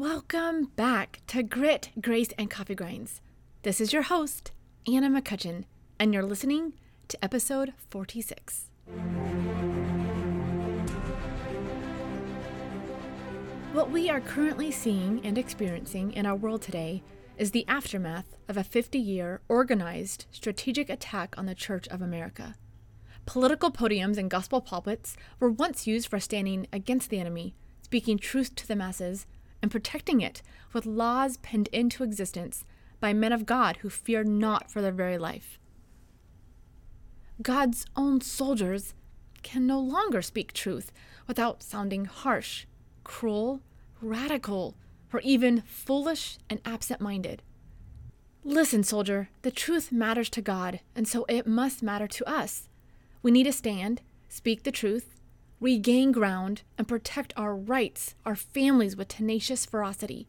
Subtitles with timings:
[0.00, 3.20] Welcome back to Grit, Grace, and Coffee Grinds.
[3.64, 4.50] This is your host,
[4.90, 5.64] Anna McCutcheon,
[5.98, 6.72] and you're listening
[7.08, 8.70] to episode 46.
[13.74, 17.02] What we are currently seeing and experiencing in our world today
[17.36, 22.54] is the aftermath of a 50 year organized strategic attack on the Church of America.
[23.26, 28.54] Political podiums and gospel pulpits were once used for standing against the enemy, speaking truth
[28.54, 29.26] to the masses,
[29.62, 30.42] and protecting it
[30.72, 32.64] with laws penned into existence
[33.00, 35.58] by men of God who fear not for their very life.
[37.42, 38.94] God's own soldiers
[39.42, 40.92] can no longer speak truth
[41.26, 42.66] without sounding harsh,
[43.04, 43.60] cruel,
[44.02, 44.76] radical,
[45.12, 47.42] or even foolish and absent minded.
[48.44, 52.68] Listen, soldier, the truth matters to God, and so it must matter to us.
[53.22, 55.14] We need to stand, speak the truth,
[55.60, 60.26] regain ground, and protect our rights, our families with tenacious ferocity.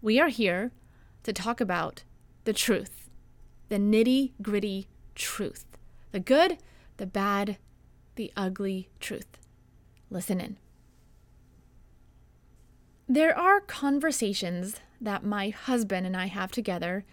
[0.00, 0.72] We are here
[1.22, 2.02] to talk about
[2.44, 3.10] the truth,
[3.68, 5.66] the nitty gritty truth,
[6.12, 6.58] the good,
[6.96, 7.58] the bad,
[8.16, 9.38] the ugly truth.
[10.10, 10.56] Listen in.
[13.06, 17.04] There are conversations that my husband and I have together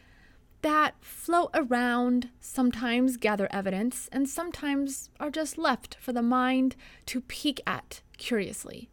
[0.62, 6.76] that float around, sometimes gather evidence, and sometimes are just left for the mind
[7.08, 8.90] to peek at curiously.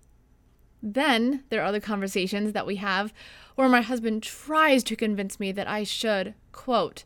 [0.83, 3.13] Then there are the conversations that we have
[3.57, 7.05] where my husband tries to convince me that I should, quote,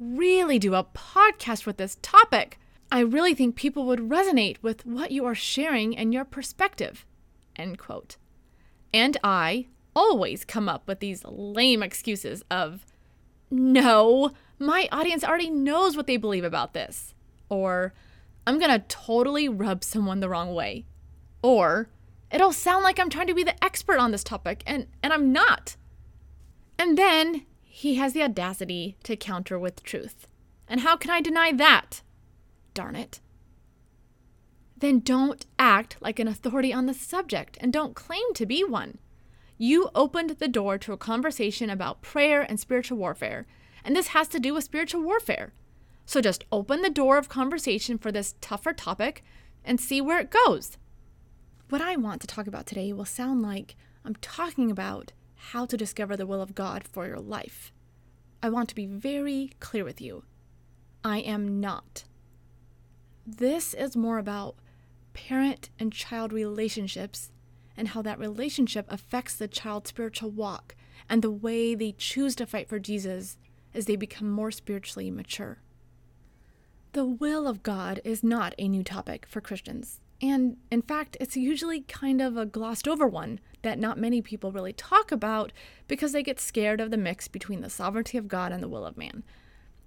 [0.00, 2.58] really do a podcast with this topic.
[2.90, 7.06] I really think people would resonate with what you are sharing and your perspective,
[7.56, 8.16] end quote.
[8.92, 12.84] And I always come up with these lame excuses of,
[13.54, 17.14] no, my audience already knows what they believe about this.
[17.48, 17.94] Or,
[18.46, 20.84] I'm gonna totally rub someone the wrong way.
[21.42, 21.88] Or,
[22.30, 25.32] it'll sound like I'm trying to be the expert on this topic, and, and I'm
[25.32, 25.76] not.
[26.78, 30.26] And then he has the audacity to counter with truth.
[30.68, 32.02] And how can I deny that?
[32.72, 33.20] Darn it.
[34.76, 38.98] Then don't act like an authority on the subject and don't claim to be one.
[39.56, 43.46] You opened the door to a conversation about prayer and spiritual warfare,
[43.84, 45.52] and this has to do with spiritual warfare.
[46.06, 49.22] So just open the door of conversation for this tougher topic
[49.64, 50.76] and see where it goes.
[51.70, 55.76] What I want to talk about today will sound like I'm talking about how to
[55.76, 57.72] discover the will of God for your life.
[58.42, 60.24] I want to be very clear with you.
[61.02, 62.04] I am not.
[63.26, 64.56] This is more about
[65.14, 67.30] parent and child relationships
[67.76, 70.74] and how that relationship affects the child's spiritual walk
[71.08, 73.38] and the way they choose to fight for Jesus
[73.74, 75.58] as they become more spiritually mature.
[76.92, 80.00] The will of God is not a new topic for Christians.
[80.22, 84.52] And in fact, it's usually kind of a glossed over one that not many people
[84.52, 85.52] really talk about
[85.88, 88.86] because they get scared of the mix between the sovereignty of God and the will
[88.86, 89.24] of man.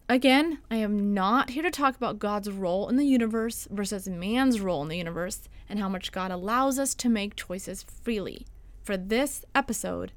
[0.09, 4.61] Again, I am not here to talk about God's role in the universe versus man's
[4.61, 8.47] role in the universe and how much God allows us to make choices freely.
[8.83, 10.13] For this episode,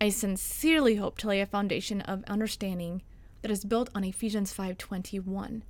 [0.00, 3.02] I sincerely hope to lay a foundation of understanding
[3.42, 5.62] that is built on Ephesians 5:21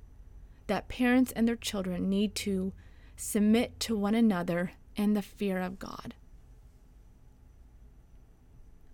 [0.65, 2.73] that parents and their children need to
[3.15, 6.15] submit to one another in the fear of God.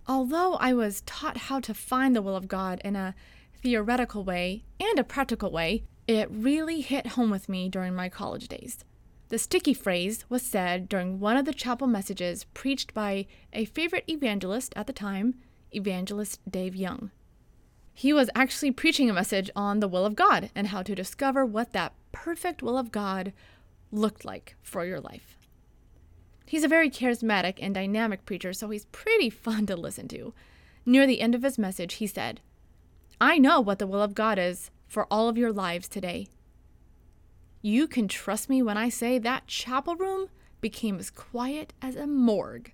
[0.07, 3.15] Although I was taught how to find the will of God in a
[3.61, 8.47] theoretical way and a practical way, it really hit home with me during my college
[8.47, 8.83] days.
[9.29, 14.05] The sticky phrase was said during one of the chapel messages preached by a favorite
[14.07, 15.35] evangelist at the time,
[15.73, 17.11] evangelist Dave Young.
[17.93, 21.45] He was actually preaching a message on the will of God and how to discover
[21.45, 23.33] what that perfect will of God
[23.91, 25.35] looked like for your life.
[26.45, 30.33] He's a very charismatic and dynamic preacher, so he's pretty fun to listen to.
[30.85, 32.39] Near the end of his message, he said,
[33.19, 36.27] I know what the will of God is for all of your lives today.
[37.61, 40.29] You can trust me when I say that chapel room
[40.61, 42.71] became as quiet as a morgue.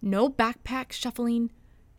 [0.00, 1.50] No backpack shuffling,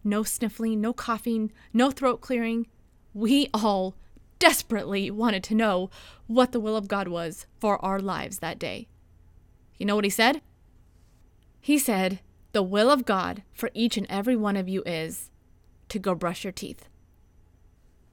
[0.04, 2.68] no sniffling, no coughing, no throat clearing.
[3.14, 3.96] We all
[4.40, 5.90] desperately wanted to know
[6.26, 8.88] what the will of God was for our lives that day.
[9.78, 10.42] You know what he said?
[11.60, 12.22] He said,
[12.54, 15.30] The will of God for each and every one of you is
[15.90, 16.88] to go brush your teeth.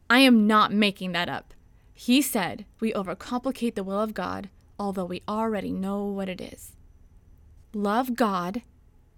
[0.09, 1.55] I am not making that up.
[1.93, 6.73] He said we overcomplicate the will of God, although we already know what it is.
[7.73, 8.63] Love God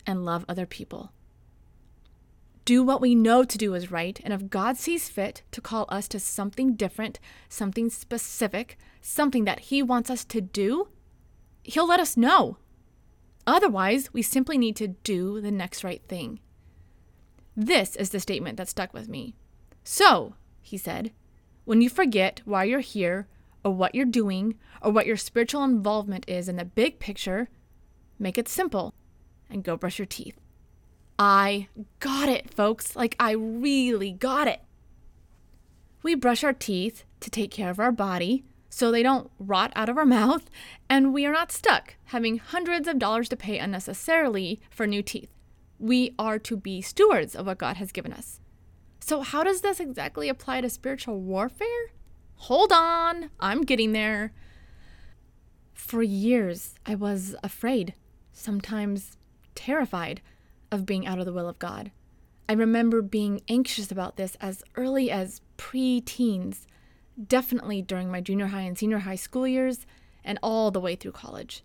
[0.06, 1.12] and love other people.
[2.64, 5.86] Do what we know to do is right, and if God sees fit to call
[5.88, 10.88] us to something different, something specific, something that He wants us to do,
[11.62, 12.58] He'll let us know.
[13.46, 16.40] Otherwise, we simply need to do the next right thing.
[17.56, 19.34] This is the statement that stuck with me.
[19.84, 20.34] So,
[20.66, 21.12] he said,
[21.64, 23.28] when you forget why you're here,
[23.64, 27.48] or what you're doing, or what your spiritual involvement is in the big picture,
[28.18, 28.92] make it simple
[29.48, 30.36] and go brush your teeth.
[31.20, 31.68] I
[32.00, 32.96] got it, folks.
[32.96, 34.60] Like, I really got it.
[36.02, 39.88] We brush our teeth to take care of our body so they don't rot out
[39.88, 40.50] of our mouth,
[40.88, 45.30] and we are not stuck having hundreds of dollars to pay unnecessarily for new teeth.
[45.78, 48.40] We are to be stewards of what God has given us.
[49.06, 51.92] So, how does this exactly apply to spiritual warfare?
[52.34, 54.32] Hold on, I'm getting there.
[55.74, 57.94] For years, I was afraid,
[58.32, 59.16] sometimes
[59.54, 60.22] terrified
[60.72, 61.92] of being out of the will of God.
[62.48, 66.66] I remember being anxious about this as early as pre teens,
[67.28, 69.86] definitely during my junior high and senior high school years,
[70.24, 71.62] and all the way through college.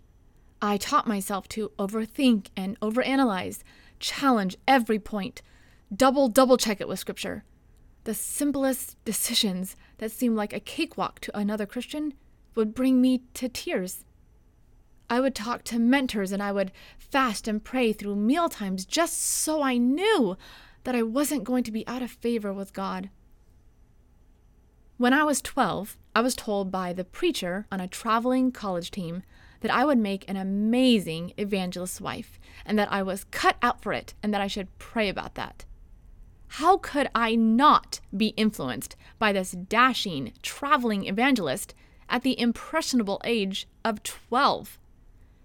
[0.62, 3.64] I taught myself to overthink and overanalyze,
[3.98, 5.42] challenge every point,
[5.94, 7.44] double, double check it with scripture.
[8.04, 12.14] The simplest decisions that seem like a cakewalk to another Christian
[12.54, 14.04] would bring me to tears.
[15.08, 19.20] I would talk to mentors and I would fast and pray through meal times just
[19.20, 20.36] so I knew
[20.84, 23.10] that I wasn't going to be out of favor with God.
[24.96, 29.22] When I was 12, I was told by the preacher on a traveling college team
[29.60, 33.92] that I would make an amazing evangelist wife and that I was cut out for
[33.92, 35.64] it and that I should pray about that.
[36.56, 41.72] How could I not be influenced by this dashing, traveling evangelist
[42.10, 44.78] at the impressionable age of 12?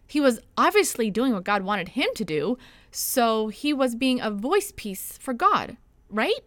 [0.05, 2.57] He was obviously doing what God wanted him to do,
[2.91, 5.77] so he was being a voice piece for God,
[6.09, 6.41] right?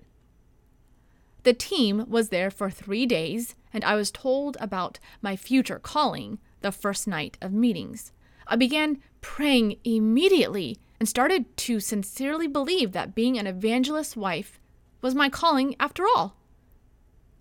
[1.45, 6.39] The team was there for three days, and I was told about my future calling
[6.61, 8.12] the first night of meetings.
[8.47, 14.61] I began praying immediately and started to sincerely believe that being an evangelist's wife
[15.00, 16.37] was my calling after all.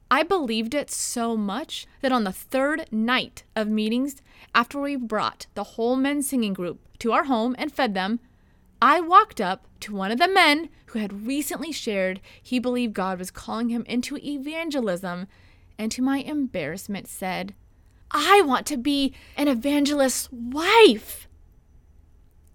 [0.09, 4.23] I believed it so much that on the third night of meetings,
[4.55, 8.19] after we brought the whole men's singing group to our home and fed them,
[8.81, 13.19] I walked up to one of the men who had recently shared he believed God
[13.19, 15.27] was calling him into evangelism,
[15.77, 17.53] and to my embarrassment said,
[18.09, 21.28] I want to be an evangelist's wife.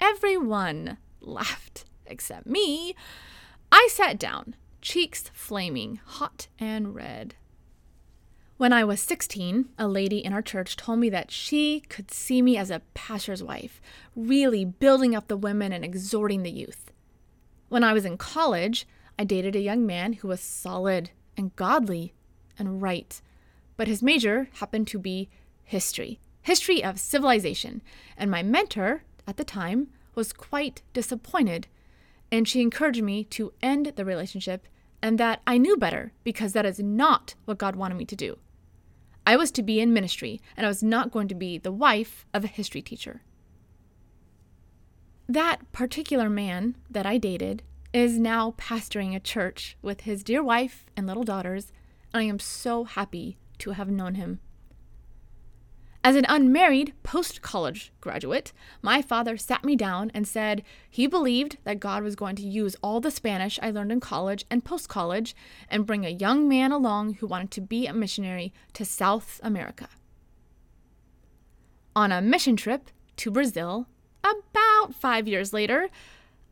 [0.00, 2.94] Everyone laughed except me.
[3.72, 7.34] I sat down, cheeks flaming hot and red.
[8.56, 12.40] When I was 16, a lady in our church told me that she could see
[12.40, 13.80] me as a pastor's wife,
[14.14, 16.92] really building up the women and exhorting the youth.
[17.68, 18.86] When I was in college,
[19.18, 22.14] I dated a young man who was solid and godly
[22.56, 23.20] and right,
[23.76, 25.28] but his major happened to be
[25.64, 27.82] history, history of civilization,
[28.16, 31.66] and my mentor at the time was quite disappointed,
[32.30, 34.66] and she encouraged me to end the relationship
[35.02, 38.38] and that I knew better because that is not what God wanted me to do.
[39.26, 42.26] I was to be in ministry, and I was not going to be the wife
[42.32, 43.22] of a history teacher.
[45.28, 47.62] That particular man that I dated
[47.92, 51.72] is now pastoring a church with his dear wife and little daughters,
[52.12, 54.40] and I am so happy to have known him.
[56.06, 58.52] As an unmarried post college graduate,
[58.82, 62.76] my father sat me down and said he believed that God was going to use
[62.82, 65.34] all the Spanish I learned in college and post college
[65.66, 69.88] and bring a young man along who wanted to be a missionary to South America.
[71.96, 73.86] On a mission trip to Brazil,
[74.22, 75.88] about five years later,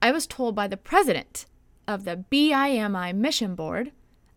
[0.01, 1.45] I was told by the president
[1.87, 3.93] of the BIMI Mission Board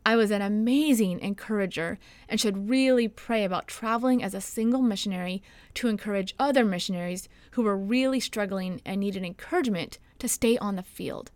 [0.07, 1.97] I was an amazing encourager
[2.29, 5.41] and should really pray about traveling as a single missionary
[5.74, 10.83] to encourage other missionaries who were really struggling and needed encouragement to stay on the
[10.83, 11.31] field.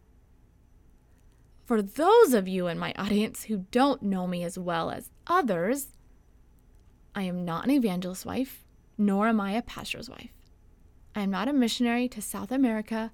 [1.66, 5.88] For those of you in my audience who don't know me as well as others,
[7.16, 8.66] I am not an evangelist wife,
[9.00, 10.32] nor am I a pastor's wife.
[11.16, 13.12] I am not a missionary to South America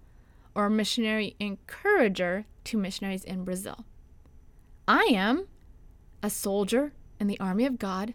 [0.54, 3.86] or a missionary encourager to missionaries in Brazil.
[4.88, 5.48] I am
[6.22, 8.14] a soldier in the army of God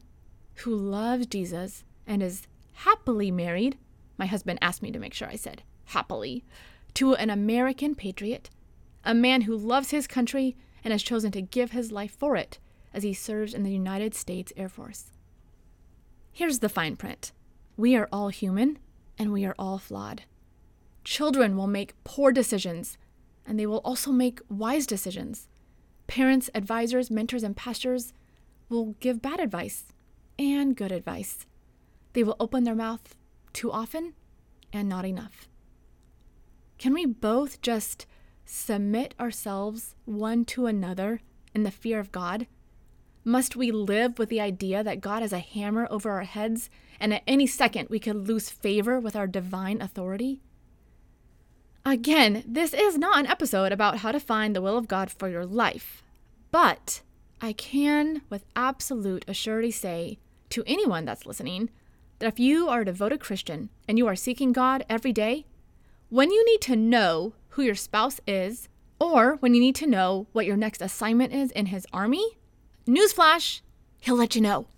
[0.57, 3.77] who loves Jesus and is happily married.
[4.19, 6.45] My husband asked me to make sure I said happily
[6.95, 8.51] to an American patriot,
[9.05, 12.59] a man who loves his country and has chosen to give his life for it
[12.95, 15.11] as he serves in the United States Air Force.
[16.33, 17.33] Here's the fine print
[17.77, 18.79] we are all human
[19.19, 20.23] and we are all flawed.
[21.03, 22.99] Children will make poor decisions,
[23.47, 25.49] and they will also make wise decisions.
[26.11, 28.13] Parents, advisors, mentors, and pastors
[28.69, 29.85] will give bad advice
[30.41, 31.47] and good advice.
[32.15, 33.15] They will open their mouth
[33.53, 34.15] too often
[34.73, 35.47] and not enough.
[36.79, 38.07] Can we both just
[38.45, 41.21] submit ourselves one to another
[41.55, 42.49] in the fear of God?
[43.25, 47.15] Must we live with the idea that God has a hammer over our heads and
[47.15, 50.43] at any second we could lose favor with our divine authority?
[51.91, 55.29] Again, this is not an episode about how to find the will of God for
[55.29, 56.05] your life,
[56.53, 57.03] but
[57.41, 60.21] I can with absolute assurity say
[60.51, 61.69] to anyone that's listening
[62.21, 65.47] that if you are a devoted Christian and you are seeking God every day,
[66.11, 68.69] when you need to know who your spouse is,
[69.01, 72.39] or when you need to know what your next assignment is in his army,
[72.87, 73.63] newsflash,
[74.01, 74.69] he'll let you know.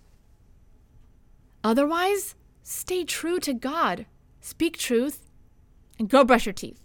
[1.63, 4.07] Otherwise, stay true to God,
[4.41, 5.29] speak truth,
[5.99, 6.82] and go brush your teeth.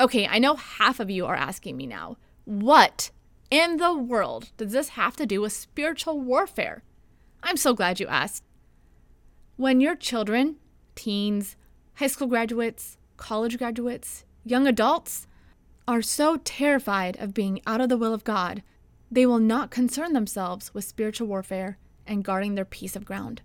[0.00, 2.16] Okay, I know half of you are asking me now,
[2.46, 3.10] what
[3.50, 6.82] in the world does this have to do with spiritual warfare?
[7.42, 8.42] I'm so glad you asked.
[9.56, 10.56] When your children,
[10.94, 11.54] teens,
[11.96, 15.26] high school graduates, college graduates, young adults
[15.86, 18.62] are so terrified of being out of the will of God,
[19.10, 21.76] they will not concern themselves with spiritual warfare
[22.06, 23.42] and guarding their piece of ground.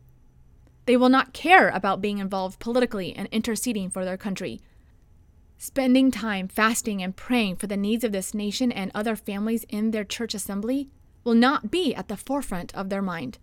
[0.85, 4.61] They will not care about being involved politically and interceding for their country
[5.57, 9.91] Spending time fasting and praying for the needs of this nation and other families in
[9.91, 10.89] their church assembly
[11.23, 13.39] will not be at the forefront of their mind.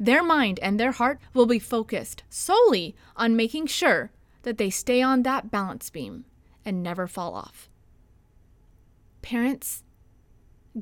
[0.00, 4.10] Their mind and their heart will be focused solely on making sure
[4.42, 6.24] that they stay on that balance beam
[6.64, 7.68] and never fall off.
[9.20, 9.84] Parents,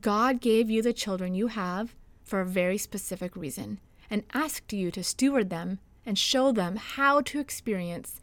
[0.01, 4.91] God gave you the children you have for a very specific reason and asked you
[4.93, 8.21] to steward them and show them how to experience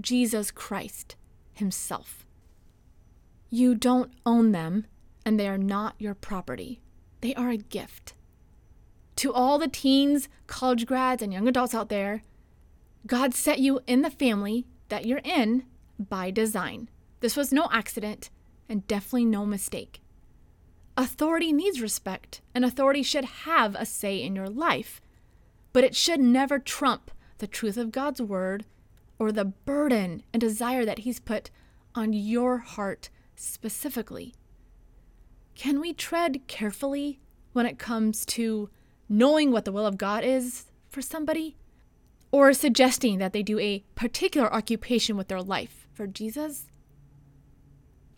[0.00, 1.16] Jesus Christ
[1.54, 2.26] himself.
[3.50, 4.86] You don't own them,
[5.26, 6.80] and they are not your property.
[7.20, 8.14] They are a gift.
[9.16, 12.22] To all the teens, college grads, and young adults out there,
[13.06, 15.64] God set you in the family that you're in
[15.98, 16.88] by design.
[17.20, 18.30] This was no accident
[18.68, 20.00] and definitely no mistake.
[20.96, 25.00] Authority needs respect, and authority should have a say in your life,
[25.72, 28.64] but it should never trump the truth of God's word
[29.22, 31.48] or the burden and desire that He's put
[31.94, 34.34] on your heart specifically.
[35.54, 37.20] Can we tread carefully
[37.52, 38.68] when it comes to
[39.08, 41.56] knowing what the will of God is for somebody?
[42.32, 46.66] Or suggesting that they do a particular occupation with their life for Jesus?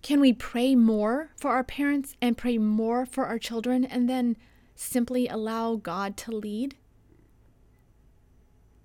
[0.00, 4.38] Can we pray more for our parents and pray more for our children and then
[4.74, 6.76] simply allow God to lead?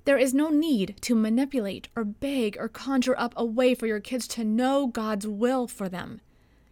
[0.06, 4.00] There is no need to manipulate or beg or conjure up a way for your
[4.00, 6.22] kids to know God's will for them.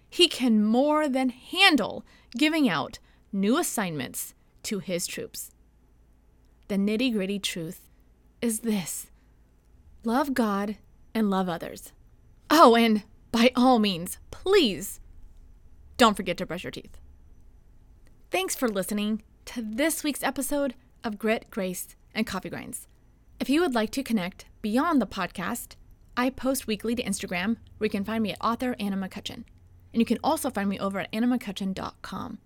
[0.10, 2.06] He can more than handle
[2.36, 3.00] giving out
[3.32, 5.52] new assignments to his troops.
[6.68, 7.90] The nitty gritty truth
[8.42, 9.08] is this
[10.04, 10.78] love God
[11.14, 11.94] and love others.
[12.50, 15.00] Oh, and by all means, please
[15.98, 16.98] don't forget to brush your teeth.
[18.32, 22.88] Thanks for listening to this week's episode of Grit, Grace, and Coffee Grinds.
[23.40, 25.76] If you would like to connect beyond the podcast,
[26.16, 29.44] I post weekly to Instagram where you can find me at author Anna McCutcheon.
[29.94, 32.40] And you can also find me over at annamccutcheon.com.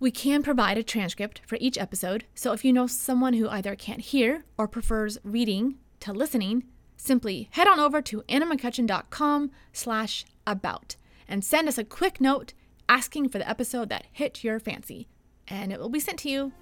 [0.00, 3.76] We can provide a transcript for each episode, so if you know someone who either
[3.76, 6.64] can't hear or prefers reading to listening,
[6.96, 10.96] simply head on over to annamccutcheon.com slash about
[11.28, 12.52] and send us a quick note
[12.88, 15.06] asking for the episode that hit your fancy,
[15.48, 16.52] and it will be sent to you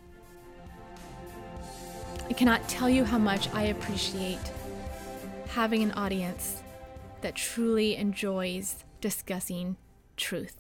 [2.29, 4.39] I cannot tell you how much I appreciate
[5.49, 6.63] having an audience
[7.21, 9.77] that truly enjoys discussing
[10.17, 10.57] truth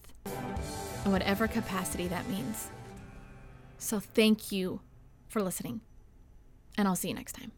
[1.04, 2.68] in whatever capacity that means.
[3.78, 4.80] So, thank you
[5.28, 5.80] for listening,
[6.78, 7.52] and I'll see you next time.